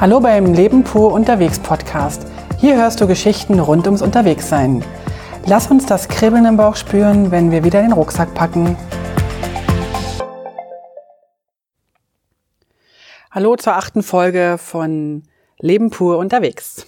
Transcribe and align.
Hallo 0.00 0.18
beim 0.18 0.54
Leben 0.54 0.82
pur 0.82 1.12
unterwegs 1.12 1.58
Podcast. 1.58 2.26
Hier 2.58 2.74
hörst 2.74 3.02
du 3.02 3.06
Geschichten 3.06 3.60
rund 3.60 3.84
ums 3.84 4.00
Unterwegssein. 4.00 4.82
Lass 5.44 5.70
uns 5.70 5.84
das 5.84 6.08
Kribbeln 6.08 6.46
im 6.46 6.56
Bauch 6.56 6.74
spüren, 6.74 7.30
wenn 7.30 7.50
wir 7.50 7.64
wieder 7.64 7.82
den 7.82 7.92
Rucksack 7.92 8.32
packen. 8.34 8.78
Hallo 13.30 13.56
zur 13.56 13.74
achten 13.74 14.02
Folge 14.02 14.56
von 14.56 15.24
Leben 15.58 15.90
pur 15.90 16.16
unterwegs. 16.16 16.86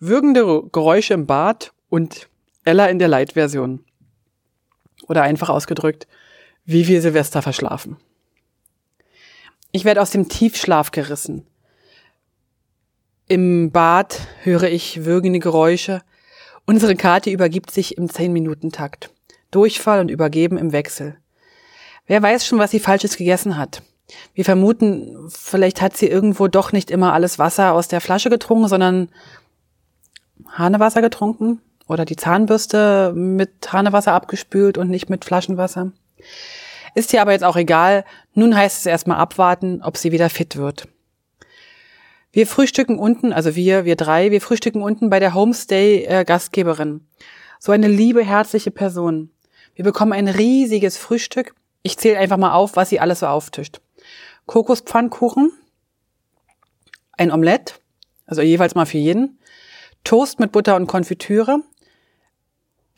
Würgende 0.00 0.62
Geräusche 0.72 1.12
im 1.12 1.26
Bad 1.26 1.74
und 1.90 2.30
Ella 2.64 2.86
in 2.86 2.98
der 2.98 3.08
Light-Version. 3.08 3.84
Oder 5.08 5.24
einfach 5.24 5.50
ausgedrückt, 5.50 6.06
wie 6.64 6.88
wir 6.88 7.02
Silvester 7.02 7.42
verschlafen. 7.42 7.98
Ich 9.72 9.84
werde 9.84 10.00
aus 10.00 10.08
dem 10.08 10.30
Tiefschlaf 10.30 10.90
gerissen. 10.90 11.46
Im 13.28 13.72
Bad 13.72 14.20
höre 14.44 14.64
ich 14.64 15.04
würgende 15.04 15.40
Geräusche. 15.40 16.02
Unsere 16.64 16.94
Karte 16.94 17.30
übergibt 17.30 17.72
sich 17.72 17.98
im 17.98 18.06
10-Minuten-Takt. 18.06 19.10
Durchfall 19.50 20.00
und 20.00 20.12
Übergeben 20.12 20.58
im 20.58 20.70
Wechsel. 20.70 21.16
Wer 22.06 22.22
weiß 22.22 22.46
schon, 22.46 22.60
was 22.60 22.70
sie 22.70 22.78
Falsches 22.78 23.16
gegessen 23.16 23.58
hat. 23.58 23.82
Wir 24.34 24.44
vermuten, 24.44 25.28
vielleicht 25.28 25.82
hat 25.82 25.96
sie 25.96 26.06
irgendwo 26.06 26.46
doch 26.46 26.70
nicht 26.70 26.88
immer 26.92 27.12
alles 27.12 27.40
Wasser 27.40 27.72
aus 27.72 27.88
der 27.88 28.00
Flasche 28.00 28.30
getrunken, 28.30 28.68
sondern 28.68 29.08
Hanewasser 30.52 31.02
getrunken 31.02 31.60
oder 31.88 32.04
die 32.04 32.14
Zahnbürste 32.14 33.12
mit 33.12 33.72
Hanewasser 33.72 34.12
abgespült 34.12 34.78
und 34.78 34.88
nicht 34.88 35.10
mit 35.10 35.24
Flaschenwasser. 35.24 35.90
Ist 36.94 37.12
ihr 37.12 37.22
aber 37.22 37.32
jetzt 37.32 37.44
auch 37.44 37.56
egal. 37.56 38.04
Nun 38.34 38.56
heißt 38.56 38.78
es 38.78 38.86
erstmal 38.86 39.18
abwarten, 39.18 39.82
ob 39.82 39.96
sie 39.96 40.12
wieder 40.12 40.30
fit 40.30 40.56
wird. 40.56 40.86
Wir 42.36 42.46
frühstücken 42.46 42.98
unten, 42.98 43.32
also 43.32 43.56
wir, 43.56 43.86
wir 43.86 43.96
drei, 43.96 44.30
wir 44.30 44.42
frühstücken 44.42 44.82
unten 44.82 45.08
bei 45.08 45.20
der 45.20 45.32
Homestay-Gastgeberin. 45.32 47.00
So 47.58 47.72
eine 47.72 47.88
liebe, 47.88 48.22
herzliche 48.22 48.70
Person. 48.70 49.30
Wir 49.74 49.86
bekommen 49.86 50.12
ein 50.12 50.28
riesiges 50.28 50.98
Frühstück. 50.98 51.54
Ich 51.82 51.96
zähle 51.96 52.18
einfach 52.18 52.36
mal 52.36 52.52
auf, 52.52 52.76
was 52.76 52.90
sie 52.90 53.00
alles 53.00 53.20
so 53.20 53.26
auftischt. 53.26 53.80
Kokospfannkuchen, 54.44 55.50
ein 57.12 57.32
Omelett, 57.32 57.80
also 58.26 58.42
jeweils 58.42 58.74
mal 58.74 58.84
für 58.84 58.98
jeden, 58.98 59.38
Toast 60.04 60.38
mit 60.38 60.52
Butter 60.52 60.76
und 60.76 60.88
Konfitüre, 60.88 61.60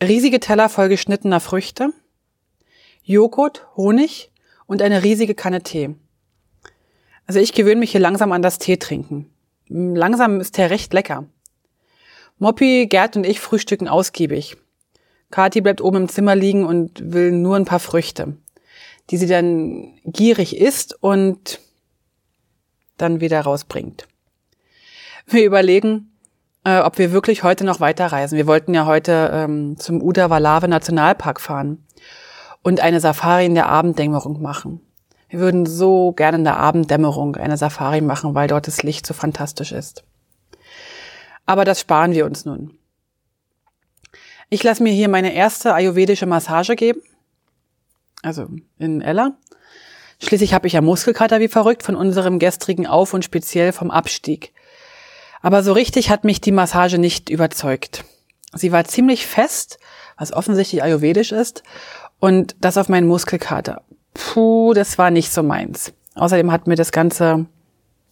riesige 0.02 0.40
Teller 0.40 0.68
voll 0.68 0.88
geschnittener 0.88 1.38
Früchte, 1.38 1.90
Joghurt, 3.04 3.68
Honig 3.76 4.32
und 4.66 4.82
eine 4.82 5.04
riesige 5.04 5.36
Kanne 5.36 5.62
Tee. 5.62 5.94
Also 7.28 7.40
ich 7.40 7.52
gewöhne 7.52 7.76
mich 7.80 7.92
hier 7.92 8.00
langsam 8.00 8.32
an 8.32 8.40
das 8.40 8.58
Tee 8.58 8.78
trinken. 8.78 9.30
Langsam 9.68 10.40
ist 10.40 10.56
der 10.56 10.70
recht 10.70 10.94
lecker. 10.94 11.26
Moppy, 12.38 12.86
Gerd 12.86 13.16
und 13.16 13.26
ich 13.26 13.38
frühstücken 13.38 13.86
ausgiebig. 13.86 14.56
Kathi 15.30 15.60
bleibt 15.60 15.82
oben 15.82 15.98
im 15.98 16.08
Zimmer 16.08 16.34
liegen 16.34 16.64
und 16.64 17.12
will 17.12 17.32
nur 17.32 17.56
ein 17.56 17.66
paar 17.66 17.80
Früchte, 17.80 18.38
die 19.10 19.18
sie 19.18 19.26
dann 19.26 19.98
gierig 20.06 20.56
isst 20.56 20.96
und 21.02 21.60
dann 22.96 23.20
wieder 23.20 23.42
rausbringt. 23.42 24.08
Wir 25.26 25.44
überlegen, 25.44 26.10
äh, 26.64 26.80
ob 26.80 26.96
wir 26.96 27.12
wirklich 27.12 27.42
heute 27.42 27.64
noch 27.64 27.80
weiterreisen. 27.80 28.38
Wir 28.38 28.46
wollten 28.46 28.72
ja 28.72 28.86
heute 28.86 29.30
ähm, 29.34 29.76
zum 29.76 30.00
Uda-Walave 30.00 30.66
Nationalpark 30.66 31.42
fahren 31.42 31.84
und 32.62 32.80
eine 32.80 33.00
Safari 33.00 33.44
in 33.44 33.54
der 33.54 33.68
Abenddämmerung 33.68 34.40
machen. 34.40 34.80
Wir 35.28 35.40
würden 35.40 35.66
so 35.66 36.12
gerne 36.12 36.38
in 36.38 36.44
der 36.44 36.56
Abenddämmerung 36.56 37.36
eine 37.36 37.56
Safari 37.56 38.00
machen, 38.00 38.34
weil 38.34 38.48
dort 38.48 38.66
das 38.66 38.82
Licht 38.82 39.06
so 39.06 39.14
fantastisch 39.14 39.72
ist. 39.72 40.04
Aber 41.44 41.64
das 41.64 41.80
sparen 41.80 42.12
wir 42.12 42.24
uns 42.26 42.44
nun. 42.44 42.78
Ich 44.50 44.62
lasse 44.62 44.82
mir 44.82 44.92
hier 44.92 45.08
meine 45.08 45.34
erste 45.34 45.74
ayurvedische 45.74 46.26
Massage 46.26 46.74
geben, 46.74 47.02
also 48.22 48.48
in 48.78 49.02
Ella. 49.02 49.36
Schließlich 50.20 50.54
habe 50.54 50.66
ich 50.66 50.72
ja 50.72 50.80
Muskelkater 50.80 51.38
wie 51.38 51.48
verrückt 51.48 51.82
von 51.82 51.94
unserem 51.94 52.38
gestrigen 52.38 52.86
Auf- 52.86 53.14
und 53.14 53.24
speziell 53.24 53.72
vom 53.72 53.90
Abstieg. 53.90 54.52
Aber 55.40 55.62
so 55.62 55.72
richtig 55.72 56.10
hat 56.10 56.24
mich 56.24 56.40
die 56.40 56.50
Massage 56.50 56.98
nicht 56.98 57.30
überzeugt. 57.30 58.04
Sie 58.54 58.72
war 58.72 58.84
ziemlich 58.84 59.26
fest, 59.26 59.78
was 60.16 60.32
offensichtlich 60.32 60.82
ayurvedisch 60.82 61.32
ist, 61.32 61.62
und 62.18 62.56
das 62.60 62.76
auf 62.78 62.88
meinen 62.88 63.06
Muskelkater. 63.06 63.82
Puh, 64.18 64.74
das 64.74 64.98
war 64.98 65.10
nicht 65.10 65.32
so 65.32 65.44
meins. 65.44 65.92
Außerdem 66.16 66.50
hat 66.50 66.66
mir 66.66 66.74
das 66.74 66.90
Ganze 66.90 67.46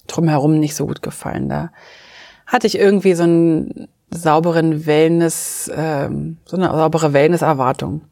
drumherum 0.06 0.60
nicht 0.60 0.76
so 0.76 0.86
gut 0.86 1.02
gefallen. 1.02 1.48
Da 1.48 1.72
hatte 2.46 2.68
ich 2.68 2.78
irgendwie 2.78 3.14
so 3.14 3.24
einen 3.24 3.88
sauberen 4.10 4.86
Wellness, 4.86 5.68
ähm, 5.74 6.38
so 6.44 6.56
eine 6.56 6.66
saubere 6.66 7.12
Wellness-Erwartung. 7.12 8.02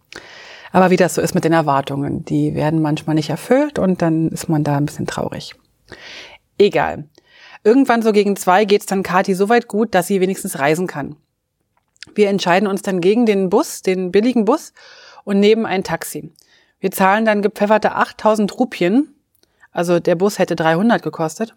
Aber 0.73 0.91
wie 0.91 0.97
das 0.97 1.15
so 1.15 1.21
ist 1.21 1.37
mit 1.37 1.45
den 1.45 1.53
Erwartungen, 1.53 2.25
die 2.25 2.57
werden 2.57 2.83
manchmal 2.83 3.15
nicht 3.15 3.31
erfüllt 3.31 3.79
und 3.79 4.03
dann 4.03 4.29
ist 4.31 4.49
man 4.49 4.65
da 4.65 4.77
ein 4.77 4.87
bisschen 4.87 5.07
traurig. 5.07 5.55
Egal. 6.59 7.05
Irgendwann 7.63 8.03
so 8.03 8.11
gegen 8.11 8.35
zwei 8.35 8.65
geht's 8.65 8.87
dann 8.87 9.05
Kati 9.05 9.35
so 9.35 9.49
weit 9.49 9.69
gut, 9.69 9.95
dass 9.95 10.09
sie 10.09 10.21
wenigstens 10.21 10.59
reisen 10.59 10.89
kann. 10.89 11.15
Wir 12.17 12.29
entscheiden 12.29 12.67
uns 12.67 12.83
dann 12.83 13.01
gegen 13.01 13.25
den 13.25 13.51
Bus, 13.51 13.83
den 13.83 14.11
billigen 14.11 14.45
Bus 14.45 14.73
und 15.23 15.39
nehmen 15.39 15.65
ein 15.65 15.85
Taxi. 15.85 16.33
Wir 16.85 16.91
zahlen 16.91 17.25
dann 17.25 17.41
gepfefferte 17.41 17.95
8000 17.95 18.59
Rupien, 18.59 19.09
also 19.73 20.01
der 20.01 20.17
Bus 20.17 20.39
hätte 20.39 20.55
300 20.55 21.03
gekostet, 21.03 21.55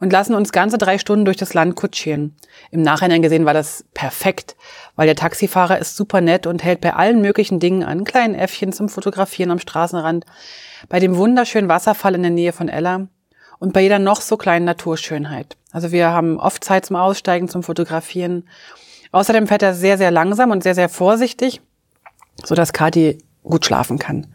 und 0.00 0.12
lassen 0.12 0.34
uns 0.34 0.50
ganze 0.50 0.78
drei 0.78 0.98
Stunden 0.98 1.24
durch 1.24 1.36
das 1.36 1.54
Land 1.54 1.76
kutschieren. 1.76 2.34
Im 2.72 2.82
Nachhinein 2.82 3.22
gesehen 3.22 3.44
war 3.44 3.54
das 3.54 3.84
perfekt, 3.94 4.56
weil 4.96 5.06
der 5.06 5.14
Taxifahrer 5.14 5.78
ist 5.78 5.96
super 5.96 6.20
nett 6.20 6.48
und 6.48 6.64
hält 6.64 6.80
bei 6.80 6.92
allen 6.92 7.20
möglichen 7.20 7.60
Dingen 7.60 7.84
an, 7.84 8.02
kleinen 8.02 8.34
Äffchen 8.34 8.72
zum 8.72 8.88
Fotografieren 8.88 9.52
am 9.52 9.60
Straßenrand, 9.60 10.26
bei 10.88 10.98
dem 10.98 11.16
wunderschönen 11.16 11.68
Wasserfall 11.68 12.16
in 12.16 12.22
der 12.22 12.32
Nähe 12.32 12.52
von 12.52 12.68
Ella 12.68 13.06
und 13.60 13.72
bei 13.72 13.82
jeder 13.82 14.00
noch 14.00 14.20
so 14.20 14.36
kleinen 14.36 14.64
Naturschönheit. 14.64 15.56
Also 15.70 15.92
wir 15.92 16.10
haben 16.10 16.40
oft 16.40 16.64
Zeit 16.64 16.84
zum 16.84 16.96
Aussteigen, 16.96 17.48
zum 17.48 17.62
Fotografieren. 17.62 18.48
Außerdem 19.12 19.46
fährt 19.46 19.62
er 19.62 19.74
sehr, 19.74 19.98
sehr 19.98 20.10
langsam 20.10 20.50
und 20.50 20.64
sehr, 20.64 20.74
sehr 20.74 20.88
vorsichtig 20.88 21.60
so 22.44 22.54
dass 22.54 22.72
Kati 22.72 23.18
gut 23.42 23.64
schlafen 23.64 23.98
kann. 23.98 24.28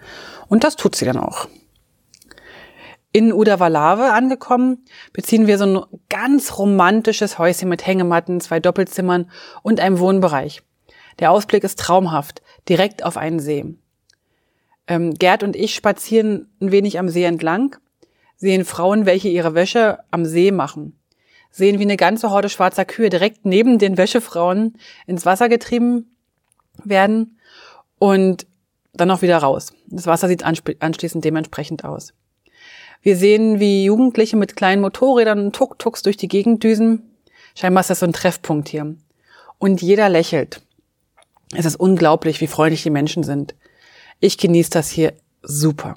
Und 0.47 0.63
das 0.63 0.75
tut 0.75 0.95
sie 0.95 1.05
dann 1.05 1.17
auch. 1.17 1.47
In 3.11 3.33
Udavalave 3.33 4.11
angekommen, 4.11 4.85
beziehen 5.13 5.47
wir 5.47 5.57
so 5.57 5.65
ein 5.65 5.99
ganz 6.09 6.57
romantisches 6.57 7.39
Häuschen 7.39 7.69
mit 7.69 7.85
Hängematten, 7.87 8.41
zwei 8.41 8.59
Doppelzimmern 8.59 9.31
und 9.63 9.79
einem 9.79 9.99
Wohnbereich. 9.99 10.61
Der 11.19 11.31
Ausblick 11.31 11.63
ist 11.63 11.79
traumhaft, 11.79 12.41
direkt 12.69 13.03
auf 13.03 13.17
einen 13.17 13.39
See. 13.39 13.65
Ähm, 14.87 15.13
Gerd 15.13 15.43
und 15.43 15.55
ich 15.55 15.73
spazieren 15.73 16.49
ein 16.61 16.71
wenig 16.71 16.99
am 16.99 17.09
See 17.09 17.23
entlang, 17.23 17.75
sehen 18.35 18.65
Frauen, 18.65 19.05
welche 19.05 19.29
ihre 19.29 19.55
Wäsche 19.55 19.99
am 20.11 20.25
See 20.25 20.51
machen, 20.51 20.99
sehen, 21.49 21.79
wie 21.79 21.83
eine 21.83 21.97
ganze 21.97 22.29
Horde 22.29 22.49
schwarzer 22.49 22.85
Kühe 22.85 23.09
direkt 23.09 23.45
neben 23.45 23.79
den 23.79 23.97
Wäschefrauen 23.97 24.77
ins 25.07 25.25
Wasser 25.25 25.49
getrieben 25.49 26.15
werden 26.83 27.39
und 27.97 28.45
dann 28.97 29.11
auch 29.11 29.21
wieder 29.21 29.37
raus. 29.37 29.73
Das 29.87 30.07
Wasser 30.07 30.27
sieht 30.27 30.43
anschließend 30.43 31.23
dementsprechend 31.23 31.83
aus. 31.83 32.13
Wir 33.01 33.15
sehen, 33.15 33.59
wie 33.59 33.85
Jugendliche 33.85 34.37
mit 34.37 34.55
kleinen 34.55 34.81
Motorrädern 34.81 35.39
und 35.39 35.55
Tuk-Tuks 35.55 36.01
durch 36.01 36.17
die 36.17 36.27
Gegend 36.27 36.63
düsen. 36.63 37.11
Scheinbar 37.55 37.81
ist 37.81 37.89
das 37.89 37.99
so 37.99 38.05
ein 38.05 38.13
Treffpunkt 38.13 38.69
hier. 38.69 38.95
Und 39.59 39.81
jeder 39.81 40.09
lächelt. 40.09 40.61
Es 41.55 41.65
ist 41.65 41.77
unglaublich, 41.77 42.41
wie 42.41 42.47
freundlich 42.47 42.83
die 42.83 42.89
Menschen 42.89 43.23
sind. 43.23 43.55
Ich 44.19 44.37
genieße 44.37 44.71
das 44.71 44.89
hier 44.89 45.13
super. 45.41 45.95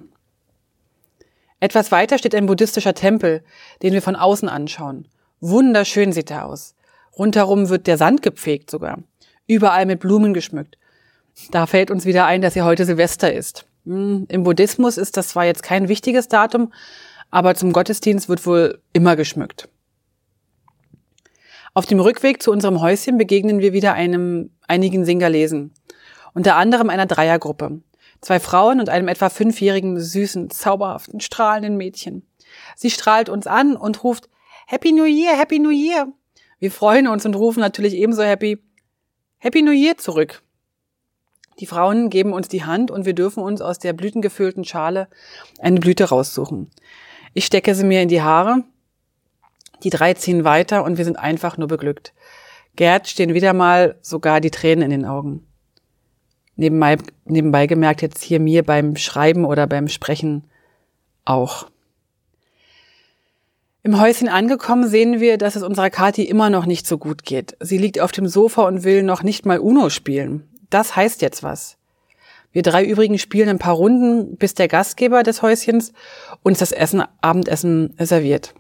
Etwas 1.59 1.93
weiter 1.93 2.19
steht 2.19 2.35
ein 2.35 2.47
buddhistischer 2.47 2.95
Tempel, 2.95 3.43
den 3.83 3.93
wir 3.93 4.03
von 4.03 4.17
außen 4.17 4.49
anschauen. 4.49 5.09
Wunderschön 5.41 6.13
sieht 6.13 6.31
er 6.31 6.47
aus. 6.47 6.75
Rundherum 7.19 7.69
wird 7.69 7.87
der 7.87 7.99
Sand 7.99 8.23
gepflegt 8.23 8.71
sogar. 8.71 8.99
Überall 9.47 9.85
mit 9.85 10.01
Blumen 10.01 10.33
geschmückt. 10.33 10.79
Da 11.51 11.67
fällt 11.67 11.91
uns 11.91 12.05
wieder 12.05 12.27
ein, 12.27 12.43
dass 12.43 12.55
ja 12.55 12.65
heute 12.65 12.85
Silvester 12.85 13.33
ist. 13.33 13.67
Hm, 13.85 14.27
Im 14.29 14.43
Buddhismus 14.45 14.99
ist 14.99 15.17
das 15.17 15.29
zwar 15.29 15.45
jetzt 15.45 15.63
kein 15.63 15.89
wichtiges 15.89 16.29
Datum, 16.29 16.73
aber 17.31 17.55
zum 17.55 17.73
Gottesdienst 17.73 18.29
wird 18.29 18.45
wohl 18.47 18.81
immer 18.93 19.17
geschmückt. 19.17 19.69
Auf 21.73 21.87
dem 21.87 22.01
Rückweg 22.01 22.43
zu 22.43 22.51
unserem 22.51 22.81
Häuschen 22.81 23.17
begegnen 23.17 23.61
wir 23.61 23.73
wieder 23.73 23.95
einem, 23.95 24.51
einigen 24.67 25.05
Singalesen. 25.05 25.73
Unter 26.35 26.57
anderem 26.57 26.91
einer 26.91 27.07
Dreiergruppe. 27.07 27.81
Zwei 28.21 28.41
Frauen 28.41 28.81
und 28.81 28.89
einem 28.89 29.09
etwa 29.09 29.31
fünfjährigen, 29.31 29.99
süßen, 29.99 30.51
zauberhaften, 30.51 31.21
strahlenden 31.21 31.77
Mädchen. 31.77 32.27
Sie 32.77 32.91
strahlt 32.91 33.29
uns 33.29 33.47
an 33.47 33.77
und 33.77 34.03
ruft 34.05 34.29
Happy 34.67 34.93
New 34.93 35.05
Year, 35.05 35.37
Happy 35.39 35.59
New 35.59 35.71
Year. 35.71 36.09
Wir 36.59 36.71
freuen 36.71 37.09
uns 37.09 37.25
und 37.25 37.35
rufen 37.35 37.61
natürlich 37.61 37.95
ebenso 37.95 38.23
happy 38.23 38.63
Happy 39.39 39.63
New 39.63 39.73
Year 39.73 39.97
zurück. 39.97 40.43
Die 41.61 41.67
Frauen 41.67 42.09
geben 42.09 42.33
uns 42.33 42.49
die 42.49 42.65
Hand 42.65 42.91
und 42.91 43.05
wir 43.05 43.13
dürfen 43.13 43.43
uns 43.43 43.61
aus 43.61 43.79
der 43.79 43.93
blütengefüllten 43.93 44.65
Schale 44.65 45.09
eine 45.61 45.79
Blüte 45.79 46.09
raussuchen. 46.09 46.71
Ich 47.35 47.45
stecke 47.45 47.75
sie 47.75 47.85
mir 47.85 48.03
in 48.03 48.09
die 48.09 48.23
Haare, 48.23 48.65
Die 49.83 49.91
drei 49.91 50.13
ziehen 50.13 50.45
weiter 50.45 50.85
und 50.85 50.99
wir 50.99 51.07
sind 51.07 51.19
einfach 51.19 51.57
nur 51.57 51.69
beglückt. 51.69 52.13
Gerd 52.77 53.09
stehen 53.09 53.33
wieder 53.33 53.55
mal 53.55 53.97
sogar 54.03 54.41
die 54.41 54.51
Tränen 54.51 54.85
in 54.85 54.91
den 54.91 55.05
Augen. 55.07 55.47
Nebenbei, 56.57 56.99
nebenbei 57.25 57.67
gemerkt 57.67 58.03
jetzt 58.03 58.23
hier 58.23 58.41
mir 58.41 58.63
beim 58.63 58.97
Schreiben 58.97 59.47
oder 59.47 59.67
beim 59.67 59.89
Sprechen 59.89 60.45
auch. 61.25 61.69
Im 63.83 63.99
Häuschen 63.99 64.29
angekommen 64.29 64.87
sehen 64.87 65.21
wir, 65.21 65.39
dass 65.39 65.57
es 65.57 65.63
unserer 65.63 65.89
Kathi 65.89 66.25
immer 66.25 66.51
noch 66.51 66.67
nicht 66.67 66.87
so 66.87 66.99
gut 66.99 67.25
geht. 67.25 67.57
Sie 67.61 67.79
liegt 67.79 67.99
auf 68.01 68.13
dem 68.13 68.29
Sofa 68.29 68.67
und 68.67 68.85
will 68.85 69.03
noch 69.03 69.23
nicht 69.23 69.47
mal 69.47 69.59
Uno 69.59 69.89
spielen. 69.89 70.50
Das 70.71 70.97
heißt 70.97 71.23
jetzt 71.23 71.43
was. 71.43 71.77
Wir 72.53 72.63
drei 72.63 72.85
übrigen 72.85 73.19
spielen 73.19 73.49
ein 73.49 73.59
paar 73.59 73.75
Runden, 73.75 74.37
bis 74.37 74.55
der 74.55 74.67
Gastgeber 74.67 75.23
des 75.23 75.43
Häuschens 75.43 75.93
uns 76.43 76.59
das 76.59 76.73
Essen, 76.73 77.05
Abendessen 77.21 77.95
serviert. 77.99 78.55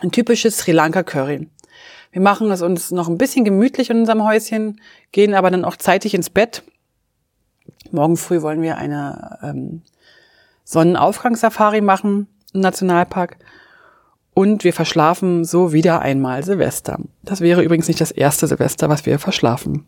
Ein 0.00 0.12
typisches 0.12 0.58
Sri 0.58 0.72
Lanka 0.72 1.02
Curry. 1.02 1.48
Wir 2.12 2.22
machen 2.22 2.50
es 2.52 2.62
uns 2.62 2.92
noch 2.92 3.08
ein 3.08 3.18
bisschen 3.18 3.44
gemütlich 3.44 3.90
in 3.90 3.98
unserem 3.98 4.24
Häuschen, 4.24 4.80
gehen 5.10 5.34
aber 5.34 5.50
dann 5.50 5.64
auch 5.64 5.76
zeitig 5.76 6.14
ins 6.14 6.30
Bett. 6.30 6.62
Morgen 7.90 8.16
früh 8.16 8.42
wollen 8.42 8.62
wir 8.62 8.76
eine 8.76 9.38
ähm, 9.42 9.82
Sonnenaufgangssafari 10.62 11.80
machen 11.80 12.28
im 12.52 12.60
Nationalpark. 12.60 13.38
Und 14.32 14.64
wir 14.64 14.72
verschlafen 14.72 15.44
so 15.44 15.72
wieder 15.72 16.02
einmal 16.02 16.44
Silvester. 16.44 16.98
Das 17.22 17.40
wäre 17.40 17.62
übrigens 17.62 17.88
nicht 17.88 18.00
das 18.00 18.10
erste 18.10 18.46
Silvester, 18.46 18.88
was 18.88 19.06
wir 19.06 19.18
verschlafen. 19.18 19.86